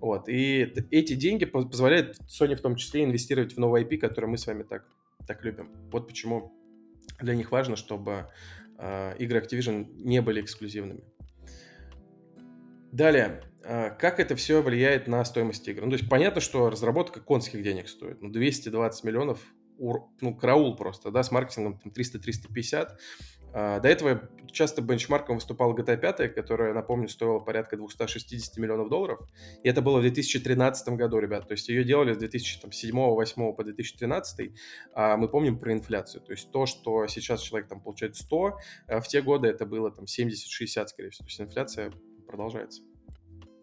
Вот. 0.00 0.28
И 0.28 0.74
эти 0.90 1.14
деньги 1.14 1.46
позволяют 1.46 2.18
Sony 2.28 2.56
в 2.56 2.60
том 2.60 2.76
числе 2.76 3.04
инвестировать 3.04 3.54
в 3.54 3.58
новый 3.58 3.84
IP, 3.84 3.96
который 3.96 4.26
мы 4.26 4.36
с 4.36 4.46
вами 4.46 4.64
так, 4.64 4.84
так 5.26 5.44
любим. 5.44 5.70
Вот 5.90 6.06
почему 6.06 6.52
для 7.20 7.34
них 7.34 7.50
важно, 7.52 7.76
чтобы 7.76 8.26
э, 8.78 9.16
игры 9.18 9.40
Activision 9.40 9.86
не 9.96 10.20
были 10.20 10.42
эксклюзивными. 10.42 11.04
Далее, 12.94 13.42
а, 13.64 13.90
как 13.90 14.20
это 14.20 14.36
все 14.36 14.62
влияет 14.62 15.08
на 15.08 15.24
стоимость 15.24 15.66
игр? 15.66 15.82
Ну, 15.82 15.90
то 15.90 15.96
есть 15.96 16.08
понятно, 16.08 16.40
что 16.40 16.70
разработка 16.70 17.18
конских 17.18 17.60
денег 17.64 17.88
стоит. 17.88 18.22
Ну, 18.22 18.30
220 18.30 19.02
миллионов, 19.02 19.40
ну, 20.20 20.36
караул 20.36 20.76
просто, 20.76 21.10
да, 21.10 21.24
с 21.24 21.32
маркетингом 21.32 21.76
там 21.80 21.90
300-350. 21.90 22.90
А, 23.52 23.80
до 23.80 23.88
этого 23.88 24.30
часто 24.52 24.80
бенчмарком 24.80 25.38
выступала 25.38 25.74
GTA 25.74 25.96
5, 25.96 26.32
которая, 26.36 26.72
напомню, 26.72 27.08
стоила 27.08 27.40
порядка 27.40 27.76
260 27.76 28.58
миллионов 28.58 28.88
долларов. 28.90 29.28
И 29.64 29.68
это 29.68 29.82
было 29.82 29.98
в 29.98 30.02
2013 30.02 30.90
году, 30.90 31.18
ребят. 31.18 31.48
То 31.48 31.52
есть 31.54 31.68
ее 31.68 31.82
делали 31.82 32.12
с 32.12 32.18
2007-2008 32.18 33.54
по 33.54 33.64
2013. 33.64 34.52
А 34.94 35.16
мы 35.16 35.28
помним 35.28 35.58
про 35.58 35.72
инфляцию. 35.72 36.22
То 36.22 36.30
есть 36.30 36.52
то, 36.52 36.66
что 36.66 37.08
сейчас 37.08 37.40
человек 37.40 37.68
там 37.68 37.80
получает 37.80 38.14
100, 38.14 38.58
а 38.86 39.00
в 39.00 39.08
те 39.08 39.20
годы 39.20 39.48
это 39.48 39.66
было 39.66 39.90
там 39.90 40.04
70-60, 40.04 40.86
скорее 40.86 41.10
всего. 41.10 41.26
То 41.26 41.30
есть 41.30 41.40
инфляция 41.40 41.92
продолжается. 42.26 42.82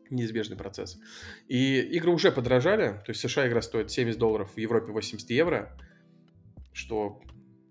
Неизбежный 0.10 0.58
процесс. 0.58 1.00
И 1.48 1.80
игры 1.80 2.12
уже 2.12 2.32
подорожали. 2.32 3.01
То 3.06 3.10
есть 3.10 3.24
в 3.24 3.30
США 3.30 3.48
игра 3.48 3.62
стоит 3.62 3.91
70 3.91 4.20
долларов, 4.20 4.51
в 4.53 4.58
Европе 4.58 4.91
80 4.91 5.30
евро, 5.30 5.77
что 6.74 7.22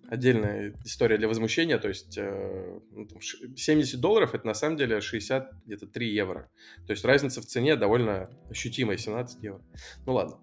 отдельная 0.09 0.75
история 0.85 1.19
для 1.19 1.29
возмущения. 1.29 1.79
То 1.79 1.89
есть 1.89 2.15
70 2.15 2.19
э, 2.19 3.97
ну, 3.97 4.01
долларов 4.01 4.35
это 4.35 4.47
на 4.47 4.55
самом 4.55 4.77
деле 4.77 5.01
60 5.01 5.65
где-то 5.67 5.87
3 5.87 6.13
евро. 6.13 6.51
То 6.87 6.93
есть 6.93 7.05
разница 7.05 7.41
в 7.41 7.47
цене 7.47 7.77
довольно 7.77 8.31
ощутимая, 8.51 8.97
17 8.97 9.43
евро. 9.43 9.63
Ну 10.07 10.15
ладно. 10.15 10.41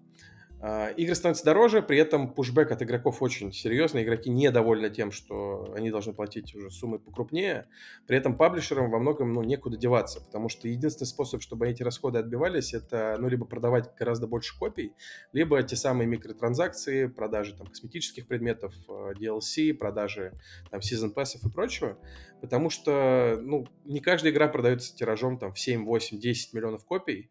А, 0.60 0.88
игры 0.88 1.14
становятся 1.14 1.44
дороже, 1.44 1.82
при 1.82 1.98
этом 1.98 2.34
пушбэк 2.34 2.72
от 2.72 2.82
игроков 2.82 3.22
очень 3.22 3.52
серьезный. 3.52 4.02
Игроки 4.02 4.28
недовольны 4.28 4.90
тем, 4.90 5.12
что 5.12 5.72
они 5.76 5.90
должны 5.90 6.12
платить 6.12 6.52
уже 6.54 6.70
суммы 6.70 6.98
покрупнее. 6.98 7.68
При 8.08 8.16
этом 8.16 8.36
паблишерам 8.36 8.90
во 8.90 8.98
многом 8.98 9.32
ну, 9.32 9.42
некуда 9.42 9.76
деваться, 9.76 10.20
потому 10.20 10.48
что 10.48 10.66
единственный 10.66 11.06
способ, 11.06 11.42
чтобы 11.42 11.68
эти 11.68 11.84
расходы 11.84 12.18
отбивались, 12.18 12.74
это 12.74 13.16
ну, 13.20 13.28
либо 13.28 13.46
продавать 13.46 13.94
гораздо 13.96 14.26
больше 14.26 14.58
копий, 14.58 14.94
либо 15.32 15.62
те 15.62 15.76
самые 15.76 16.08
микротранзакции, 16.08 17.06
продажи 17.06 17.54
там, 17.56 17.68
косметических 17.68 18.26
предметов, 18.26 18.74
э, 18.88 19.12
DLC, 19.20 19.72
продажи 19.74 20.32
там, 20.70 20.82
сезон 20.82 21.12
пассов 21.12 21.44
и 21.44 21.50
прочего. 21.50 21.96
Потому 22.40 22.68
что 22.68 23.38
ну, 23.40 23.66
не 23.84 24.00
каждая 24.00 24.32
игра 24.32 24.48
продается 24.48 24.94
тиражом 24.94 25.38
там, 25.38 25.52
в 25.52 25.58
7, 25.60 25.84
8, 25.84 26.18
10 26.18 26.52
миллионов 26.52 26.84
копий. 26.84 27.30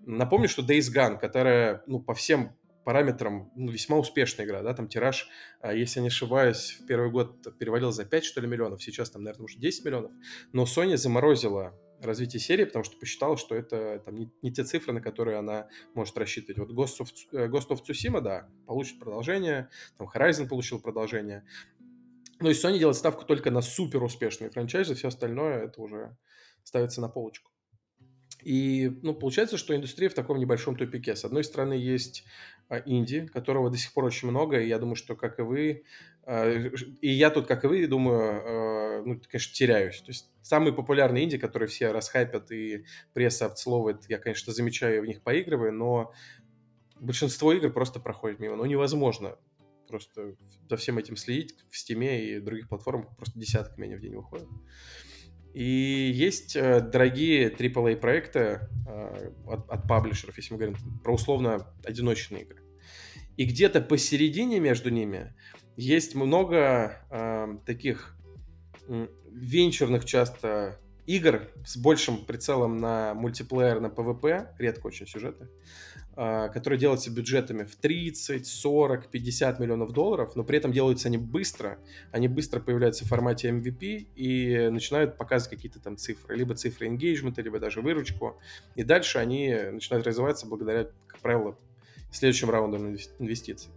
Напомню, 0.00 0.48
что 0.48 0.62
Days 0.62 0.92
Gone, 0.94 1.18
которая 1.18 1.82
ну, 1.86 2.00
по 2.00 2.12
всем 2.12 2.52
параметрам 2.86 3.50
ну, 3.56 3.72
весьма 3.72 3.98
успешная 3.98 4.46
игра, 4.46 4.62
да, 4.62 4.72
там 4.72 4.86
тираж, 4.86 5.28
а, 5.60 5.74
если 5.74 5.98
я 5.98 6.02
не 6.02 6.08
ошибаюсь, 6.08 6.78
в 6.80 6.86
первый 6.86 7.10
год 7.10 7.58
перевалил 7.58 7.90
за 7.90 8.04
5, 8.04 8.24
что 8.24 8.40
ли, 8.40 8.46
миллионов, 8.46 8.80
сейчас 8.80 9.10
там, 9.10 9.24
наверное, 9.24 9.46
уже 9.46 9.58
10 9.58 9.84
миллионов, 9.84 10.12
но 10.52 10.62
Sony 10.62 10.96
заморозила 10.96 11.74
развитие 12.00 12.38
серии, 12.38 12.62
потому 12.64 12.84
что 12.84 12.96
посчитала, 12.96 13.36
что 13.36 13.56
это 13.56 14.00
там, 14.04 14.14
не, 14.14 14.30
не 14.40 14.52
те 14.52 14.62
цифры, 14.62 14.92
на 14.92 15.00
которые 15.00 15.38
она 15.38 15.66
может 15.94 16.16
рассчитывать. 16.16 16.58
Вот 16.58 16.70
Ghost 16.70 17.00
of, 17.00 17.08
э, 17.32 17.48
Ghost 17.48 17.70
of 17.70 17.80
Tsushima, 17.82 18.20
да, 18.20 18.48
получит 18.68 19.00
продолжение, 19.00 19.68
там 19.98 20.08
Horizon 20.08 20.46
получил 20.46 20.78
продолжение. 20.78 21.44
Ну 22.38 22.50
и 22.50 22.52
Sony 22.52 22.78
делает 22.78 22.96
ставку 22.96 23.24
только 23.24 23.50
на 23.50 23.62
супер 23.62 24.00
успешные 24.00 24.50
франчайзы, 24.50 24.94
все 24.94 25.08
остальное 25.08 25.64
это 25.64 25.82
уже 25.82 26.16
ставится 26.62 27.00
на 27.00 27.08
полочку. 27.08 27.50
И 28.46 29.00
ну, 29.02 29.12
получается, 29.12 29.56
что 29.56 29.74
индустрия 29.74 30.08
в 30.08 30.14
таком 30.14 30.38
небольшом 30.38 30.76
тупике. 30.76 31.16
С 31.16 31.24
одной 31.24 31.42
стороны, 31.42 31.72
есть 31.72 32.22
а, 32.68 32.78
инди, 32.78 33.26
которого 33.26 33.70
до 33.70 33.76
сих 33.76 33.92
пор 33.92 34.04
очень 34.04 34.28
много, 34.28 34.60
и 34.60 34.68
я 34.68 34.78
думаю, 34.78 34.94
что, 34.94 35.16
как 35.16 35.40
и 35.40 35.42
вы, 35.42 35.82
а, 36.22 36.48
и 37.00 37.08
я 37.08 37.30
тут, 37.30 37.48
как 37.48 37.64
и 37.64 37.66
вы, 37.66 37.84
думаю, 37.88 38.20
а, 38.20 39.02
ну, 39.04 39.20
конечно, 39.28 39.52
теряюсь. 39.52 40.00
То 40.00 40.12
есть 40.12 40.30
самые 40.42 40.72
популярные 40.72 41.24
инди, 41.24 41.38
которые 41.38 41.68
все 41.68 41.90
расхайпят 41.90 42.52
и 42.52 42.84
пресса 43.14 43.46
обцеловывает, 43.46 44.08
я, 44.08 44.18
конечно, 44.18 44.52
замечаю, 44.52 45.02
в 45.02 45.06
них 45.06 45.22
поигрываю, 45.22 45.72
но 45.72 46.12
большинство 47.00 47.52
игр 47.52 47.72
просто 47.72 47.98
проходит 47.98 48.38
мимо. 48.38 48.54
Ну, 48.54 48.64
невозможно 48.64 49.36
просто 49.88 50.36
за 50.70 50.76
всем 50.76 50.98
этим 50.98 51.16
следить 51.16 51.56
в 51.68 51.76
Стиме 51.76 52.24
и 52.24 52.38
других 52.38 52.68
платформах, 52.68 53.16
просто 53.16 53.40
десятками 53.40 53.86
они 53.88 53.96
в 53.96 54.00
день 54.00 54.14
выходят. 54.14 54.48
И 55.56 56.12
есть 56.14 56.54
э, 56.54 56.82
дорогие 56.82 57.50
AAA 57.50 57.96
проекты 57.96 58.68
э, 58.86 59.30
от, 59.46 59.70
от 59.70 59.88
паблишеров, 59.88 60.36
если 60.36 60.52
мы 60.52 60.58
говорим 60.58 60.76
про 61.02 61.14
условно 61.14 61.66
одиночные 61.82 62.42
игры. 62.42 62.60
И 63.38 63.46
где-то 63.46 63.80
посередине 63.80 64.60
между 64.60 64.90
ними 64.90 65.34
есть 65.78 66.14
много 66.14 67.00
э, 67.10 67.56
таких 67.64 68.18
э, 68.86 69.08
венчурных 69.32 70.04
часто 70.04 70.78
игр 71.06 71.48
с 71.64 71.78
большим 71.78 72.26
прицелом 72.26 72.76
на 72.76 73.14
мультиплеер, 73.14 73.80
на 73.80 73.86
PvP, 73.86 74.48
редко 74.58 74.88
очень 74.88 75.06
сюжеты, 75.06 75.48
а, 75.48 75.95
которые 76.16 76.78
делаются 76.78 77.10
бюджетами 77.10 77.64
в 77.64 77.76
30, 77.76 78.46
40, 78.46 79.08
50 79.10 79.60
миллионов 79.60 79.92
долларов, 79.92 80.34
но 80.34 80.44
при 80.44 80.56
этом 80.56 80.72
делаются 80.72 81.08
они 81.08 81.18
быстро, 81.18 81.78
они 82.10 82.26
быстро 82.26 82.58
появляются 82.58 83.04
в 83.04 83.08
формате 83.08 83.50
MVP 83.50 84.06
и 84.14 84.68
начинают 84.70 85.18
показывать 85.18 85.56
какие-то 85.56 85.78
там 85.78 85.98
цифры, 85.98 86.34
либо 86.34 86.54
цифры 86.54 86.88
engagement, 86.88 87.40
либо 87.42 87.58
даже 87.58 87.82
выручку, 87.82 88.38
и 88.74 88.82
дальше 88.82 89.18
они 89.18 89.54
начинают 89.72 90.06
развиваться 90.06 90.46
благодаря, 90.46 90.88
как 91.06 91.20
правило, 91.20 91.58
следующим 92.10 92.48
раундам 92.48 92.96
инвестиций. 93.18 93.70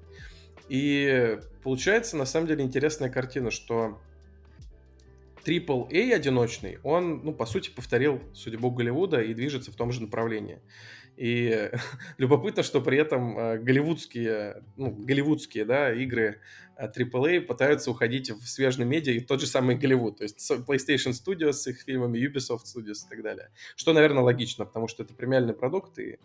И 0.70 1.40
получается, 1.62 2.16
на 2.16 2.26
самом 2.26 2.48
деле, 2.48 2.64
интересная 2.64 3.10
картина, 3.10 3.52
что 3.52 4.00
AAA 5.44 6.14
одиночный, 6.14 6.80
он, 6.84 7.22
ну, 7.24 7.34
по 7.34 7.46
сути, 7.46 7.70
повторил 7.70 8.22
судьбу 8.34 8.72
Голливуда 8.72 9.22
и 9.22 9.34
движется 9.34 9.72
в 9.72 9.76
том 9.76 9.92
же 9.92 10.02
направлении. 10.02 10.60
И 11.20 11.70
любопытно, 12.18 12.64
что 12.64 12.80
при 12.80 12.98
этом 12.98 13.38
э, 13.38 13.58
голливудские, 13.58 14.64
ну, 14.78 14.92
голливудские, 14.92 15.66
да, 15.66 15.94
игры 15.94 16.40
AAA 16.80 17.40
э, 17.40 17.42
пытаются 17.42 17.92
уходить 17.92 18.32
в 18.32 18.48
свежие 18.48 18.86
медиа 18.86 19.12
и 19.12 19.20
тот 19.20 19.42
же 19.42 19.48
самый 19.48 19.76
Голливуд, 19.76 20.20
то 20.20 20.24
есть 20.24 20.40
PlayStation 20.66 21.12
Studios 21.12 21.54
с 21.54 21.68
их 21.68 21.82
фильмами, 21.82 22.18
Ubisoft 22.18 22.64
Studios 22.64 23.06
и 23.06 23.10
так 23.10 23.22
далее. 23.22 23.50
Что, 23.76 23.92
наверное, 23.92 24.24
логично, 24.24 24.64
потому 24.66 24.88
что 24.88 25.04
это 25.04 25.14
премиальный 25.14 25.54
продукт, 25.54 26.00
и 26.00 26.20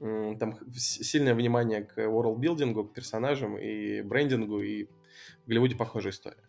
там 0.00 0.58
сильное 0.74 1.34
внимание 1.34 1.84
к 1.84 1.96
world-билдингу, 1.96 2.84
к 2.84 2.94
персонажам 2.94 3.56
и 3.56 4.02
брендингу, 4.02 4.60
и 4.60 4.86
в 5.44 5.48
Голливуде 5.48 5.76
похожая 5.76 6.12
история. 6.12 6.42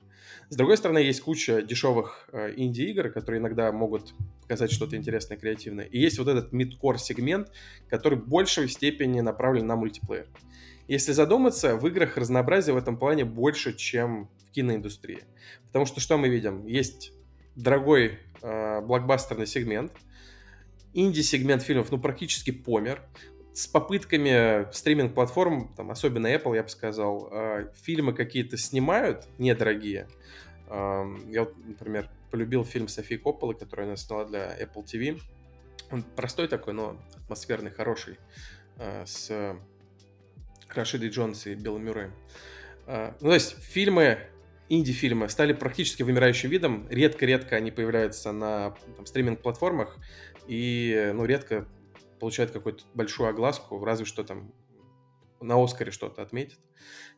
С 0.50 0.55
другой 0.55 0.77
стороны, 0.77 1.00
есть 1.00 1.22
куча 1.22 1.62
дешевых 1.62 2.29
э, 2.31 2.53
инди-игр, 2.55 3.10
которые 3.10 3.39
иногда 3.39 3.72
могут 3.72 4.13
показать 4.41 4.72
что-то 4.72 4.96
интересное, 4.96 5.38
креативное. 5.38 5.86
И 5.86 6.00
есть 6.00 6.19
вот 6.19 6.27
этот 6.27 6.53
мидкор 6.53 7.00
сегмент, 7.00 7.51
который 7.89 8.17
в 8.17 8.27
большей 8.27 8.69
степени 8.69 9.19
направлен 9.22 9.67
на 9.67 9.75
мультиплеер. 9.75 10.27
Если 10.88 11.12
задуматься, 11.12 11.75
в 11.75 11.86
играх 11.88 12.15
разнообразие 12.15 12.74
в 12.74 12.77
этом 12.77 12.98
плане 12.98 13.25
больше, 13.25 13.75
чем 13.75 14.29
в 14.39 14.51
киноиндустрии. 14.51 15.19
Потому 15.67 15.86
что 15.86 16.00
что 16.00 16.17
мы 16.17 16.29
видим? 16.29 16.65
Есть 16.65 17.12
дорогой 17.55 18.19
э, 18.41 18.81
блокбастерный 18.81 19.48
сегмент, 19.48 19.91
инди-сегмент 20.93 21.62
фильмов, 21.62 21.91
ну, 21.91 22.00
практически 22.00 22.51
помер 22.51 23.01
с 23.58 23.66
попытками 23.66 24.72
стриминг-платформ, 24.72 25.74
там, 25.76 25.90
особенно 25.90 26.28
Apple, 26.28 26.56
я 26.56 26.62
бы 26.62 26.70
сказал, 26.70 27.28
э, 27.32 27.72
фильмы 27.74 28.14
какие-то 28.14 28.56
снимают 28.56 29.26
недорогие. 29.40 30.08
Э, 30.68 31.04
я 31.28 31.46
вот, 31.46 31.56
например, 31.66 32.08
полюбил 32.30 32.64
фильм 32.64 32.88
Софии 32.88 33.16
Копполы, 33.16 33.56
который 33.56 33.86
она 33.86 33.96
сняла 33.96 34.26
для 34.26 34.56
Apple 34.62 34.86
TV. 34.86 35.20
Он 35.90 36.04
простой 36.04 36.48
такой, 36.48 36.74
но 36.74 37.02
атмосферный, 37.16 37.72
хороший, 37.72 38.20
э, 38.78 39.04
с 39.08 39.58
Рашидой 40.70 41.10
Джонс 41.10 41.48
и 41.48 41.56
Биллом 41.56 41.84
Мюрреем. 41.84 42.14
Э, 42.86 43.14
ну, 43.22 43.30
то 43.30 43.34
есть 43.34 43.60
фильмы 43.64 44.20
инди-фильмы 44.70 45.30
стали 45.30 45.54
практически 45.54 46.04
вымирающим 46.04 46.52
видом. 46.52 46.86
Редко-редко 46.92 47.56
они 47.56 47.72
появляются 47.72 48.32
на 48.32 48.76
стриминг-платформах 49.04 49.98
и, 50.46 51.10
ну, 51.16 51.26
редко 51.26 51.66
получает 52.19 52.51
какую-то 52.51 52.83
большую 52.93 53.29
огласку, 53.29 53.83
разве 53.83 54.05
что 54.05 54.24
там 54.24 54.53
на 55.39 55.63
Оскаре 55.63 55.91
что-то 55.91 56.21
отметит. 56.21 56.59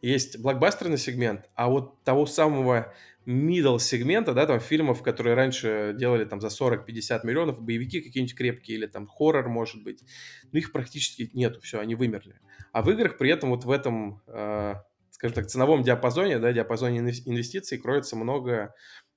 Есть 0.02 0.40
блокбастерный 0.40 0.98
сегмент, 0.98 1.50
а 1.56 1.70
вот 1.70 2.04
того 2.04 2.26
самого 2.26 2.94
middle 3.26 3.80
сегмента, 3.80 4.34
да, 4.34 4.46
там 4.46 4.60
фильмов, 4.60 5.04
которые 5.04 5.36
раньше 5.36 5.94
делали 5.98 6.26
там 6.26 6.42
за 6.42 6.48
40-50 6.48 7.26
миллионов, 7.26 7.62
боевики 7.62 8.02
какие-нибудь 8.02 8.36
крепкие 8.36 8.78
или 8.78 8.88
там 8.88 9.08
хоррор, 9.08 9.50
может 9.50 9.84
быть, 9.84 10.04
ну 10.52 10.60
их 10.60 10.72
практически 10.72 11.30
нету, 11.34 11.60
все, 11.62 11.80
они 11.80 11.96
вымерли. 11.96 12.40
А 12.72 12.82
в 12.82 12.90
играх 12.90 13.18
при 13.18 13.30
этом 13.30 13.50
вот 13.50 13.66
в 13.66 13.72
этом, 13.72 14.22
э, 14.28 14.76
скажем 15.12 15.36
так, 15.36 15.48
ценовом 15.48 15.84
диапазоне, 15.84 16.40
да, 16.40 16.52
диапазоне 16.54 17.00
инвестиций 17.00 17.78
кроется 17.78 18.16
много 18.16 18.74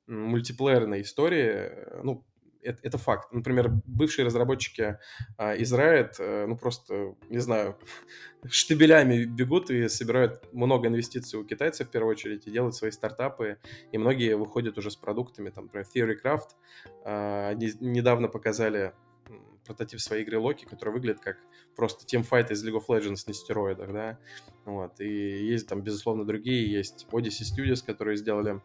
мультиплеерной 0.07 1.03
истории, 1.03 1.71
ну, 2.03 2.27
это, 2.63 2.79
это 2.83 2.99
факт. 2.99 3.33
Например, 3.33 3.71
бывшие 3.87 4.25
разработчики 4.27 4.99
а, 5.37 5.55
из 5.55 5.73
Riot, 5.73 6.15
а, 6.19 6.47
ну 6.47 6.57
просто, 6.57 7.15
не 7.29 7.39
знаю, 7.39 7.79
штабелями 8.49 9.25
бегут 9.25 9.71
и 9.71 9.89
собирают 9.89 10.43
много 10.53 10.89
инвестиций 10.89 11.39
у 11.39 11.45
китайцев 11.45 11.89
в 11.89 11.91
первую 11.91 12.13
очередь 12.13 12.47
и 12.47 12.51
делают 12.51 12.75
свои 12.75 12.91
стартапы, 12.91 13.59
и 13.91 13.99
многие 13.99 14.37
выходят 14.37 14.79
уже 14.79 14.91
с 14.91 14.97
продуктами, 14.97 15.51
там, 15.51 15.65
например, 15.65 15.87
Theorycraft 15.95 16.49
а, 17.05 17.49
они 17.51 17.73
недавно 17.81 18.29
показали 18.29 18.93
прототип 19.65 20.01
своей 20.01 20.25
игры 20.25 20.39
Локи, 20.39 20.65
который 20.65 20.93
выглядит 20.93 21.21
как 21.21 21.37
просто 21.77 22.05
тимфайт 22.05 22.51
из 22.51 22.67
League 22.67 22.77
of 22.77 22.87
Legends 22.89 23.25
на 23.27 23.35
стероидах, 23.35 23.93
да, 23.93 24.19
вот, 24.65 25.01
и 25.01 25.47
есть 25.47 25.69
там, 25.69 25.83
безусловно, 25.83 26.25
другие, 26.25 26.71
есть 26.71 27.07
Odyssey 27.13 27.45
Studios, 27.45 27.85
которые 27.85 28.17
сделали 28.17 28.61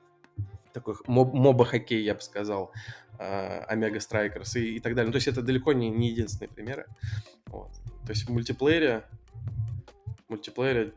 такой 0.78 0.96
моб, 1.08 1.34
MOBA-хоккей, 1.34 2.04
я 2.04 2.14
бы 2.14 2.22
сказал, 2.22 2.72
Omega 3.18 4.00
Strikers 4.00 4.58
и, 4.58 4.76
и 4.76 4.80
так 4.80 4.94
далее. 4.94 5.08
Ну, 5.08 5.12
то 5.12 5.18
есть 5.18 5.28
это 5.28 5.42
далеко 5.42 5.74
не, 5.74 5.90
не 5.90 6.10
единственные 6.10 6.50
примеры. 6.50 6.86
Вот. 7.48 7.72
То 8.06 8.12
есть 8.12 8.26
в 8.26 8.30
мультиплеере, 8.30 9.04
в 10.28 10.30
мультиплеере 10.30 10.94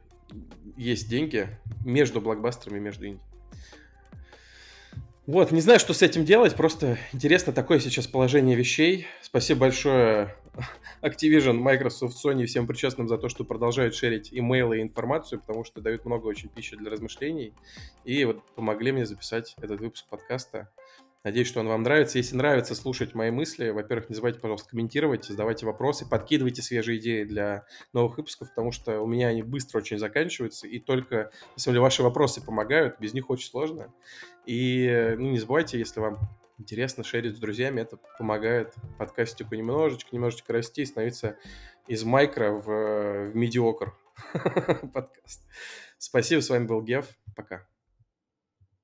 есть 0.76 1.08
деньги 1.08 1.48
между 1.84 2.20
блокбастерами, 2.20 2.78
между 2.78 3.06
инди. 3.06 3.20
Вот, 5.26 5.50
не 5.50 5.60
знаю, 5.60 5.78
что 5.78 5.94
с 5.94 6.02
этим 6.02 6.24
делать, 6.24 6.56
просто 6.56 6.98
интересно 7.12 7.52
такое 7.52 7.78
сейчас 7.78 8.06
положение 8.06 8.56
вещей. 8.56 9.06
Спасибо 9.22 9.60
большое 9.60 10.34
Activision, 11.02 11.54
Microsoft, 11.54 12.16
Sony, 12.22 12.44
всем 12.44 12.66
причастным 12.66 13.08
за 13.08 13.16
то, 13.16 13.28
что 13.28 13.44
продолжают 13.44 13.94
share 13.94 14.16
ить 14.16 14.28
имейлы 14.32 14.78
и 14.78 14.82
информацию, 14.82 15.40
потому 15.40 15.64
что 15.64 15.80
дают 15.80 16.04
много 16.04 16.26
очень 16.26 16.48
пищи 16.48 16.76
для 16.76 16.90
размышлений. 16.90 17.54
И 18.04 18.24
вот 18.24 18.42
помогли 18.54 18.92
мне 18.92 19.06
записать 19.06 19.54
этот 19.60 19.80
выпуск 19.80 20.06
подкаста. 20.08 20.70
Надеюсь, 21.22 21.48
что 21.48 21.60
он 21.60 21.68
вам 21.68 21.82
нравится. 21.82 22.16
Если 22.16 22.34
нравится 22.34 22.74
слушать 22.74 23.14
мои 23.14 23.30
мысли, 23.30 23.68
во-первых, 23.68 24.08
не 24.08 24.14
забывайте, 24.14 24.40
пожалуйста, 24.40 24.70
комментировать, 24.70 25.26
задавайте 25.26 25.66
вопросы, 25.66 26.08
подкидывайте 26.08 26.62
свежие 26.62 26.98
идеи 26.98 27.24
для 27.24 27.66
новых 27.92 28.16
выпусков, 28.16 28.48
потому 28.48 28.72
что 28.72 29.00
у 29.00 29.06
меня 29.06 29.28
они 29.28 29.42
быстро 29.42 29.78
очень 29.78 29.98
заканчиваются, 29.98 30.66
и 30.66 30.78
только, 30.78 31.30
если 31.56 31.76
ваши 31.76 32.02
вопросы 32.02 32.42
помогают, 32.42 32.98
без 33.00 33.12
них 33.12 33.28
очень 33.28 33.50
сложно. 33.50 33.92
И 34.46 35.14
ну, 35.18 35.30
не 35.30 35.38
забывайте, 35.38 35.78
если 35.78 36.00
вам 36.00 36.18
интересно 36.60 37.02
шерить 37.02 37.36
с 37.36 37.40
друзьями, 37.40 37.80
это 37.80 37.98
помогает 38.18 38.74
подкастику 38.98 39.54
немножечко, 39.54 40.10
немножечко 40.12 40.52
расти 40.52 40.82
и 40.82 40.86
становиться 40.86 41.36
из 41.88 42.04
майкро 42.04 42.50
в, 42.52 43.30
в 43.30 43.34
медиокр 43.34 43.96
подкаст. 44.92 45.42
Спасибо, 45.98 46.40
с 46.40 46.50
вами 46.50 46.66
был 46.66 46.82
Гев, 46.82 47.08
пока. 47.34 47.66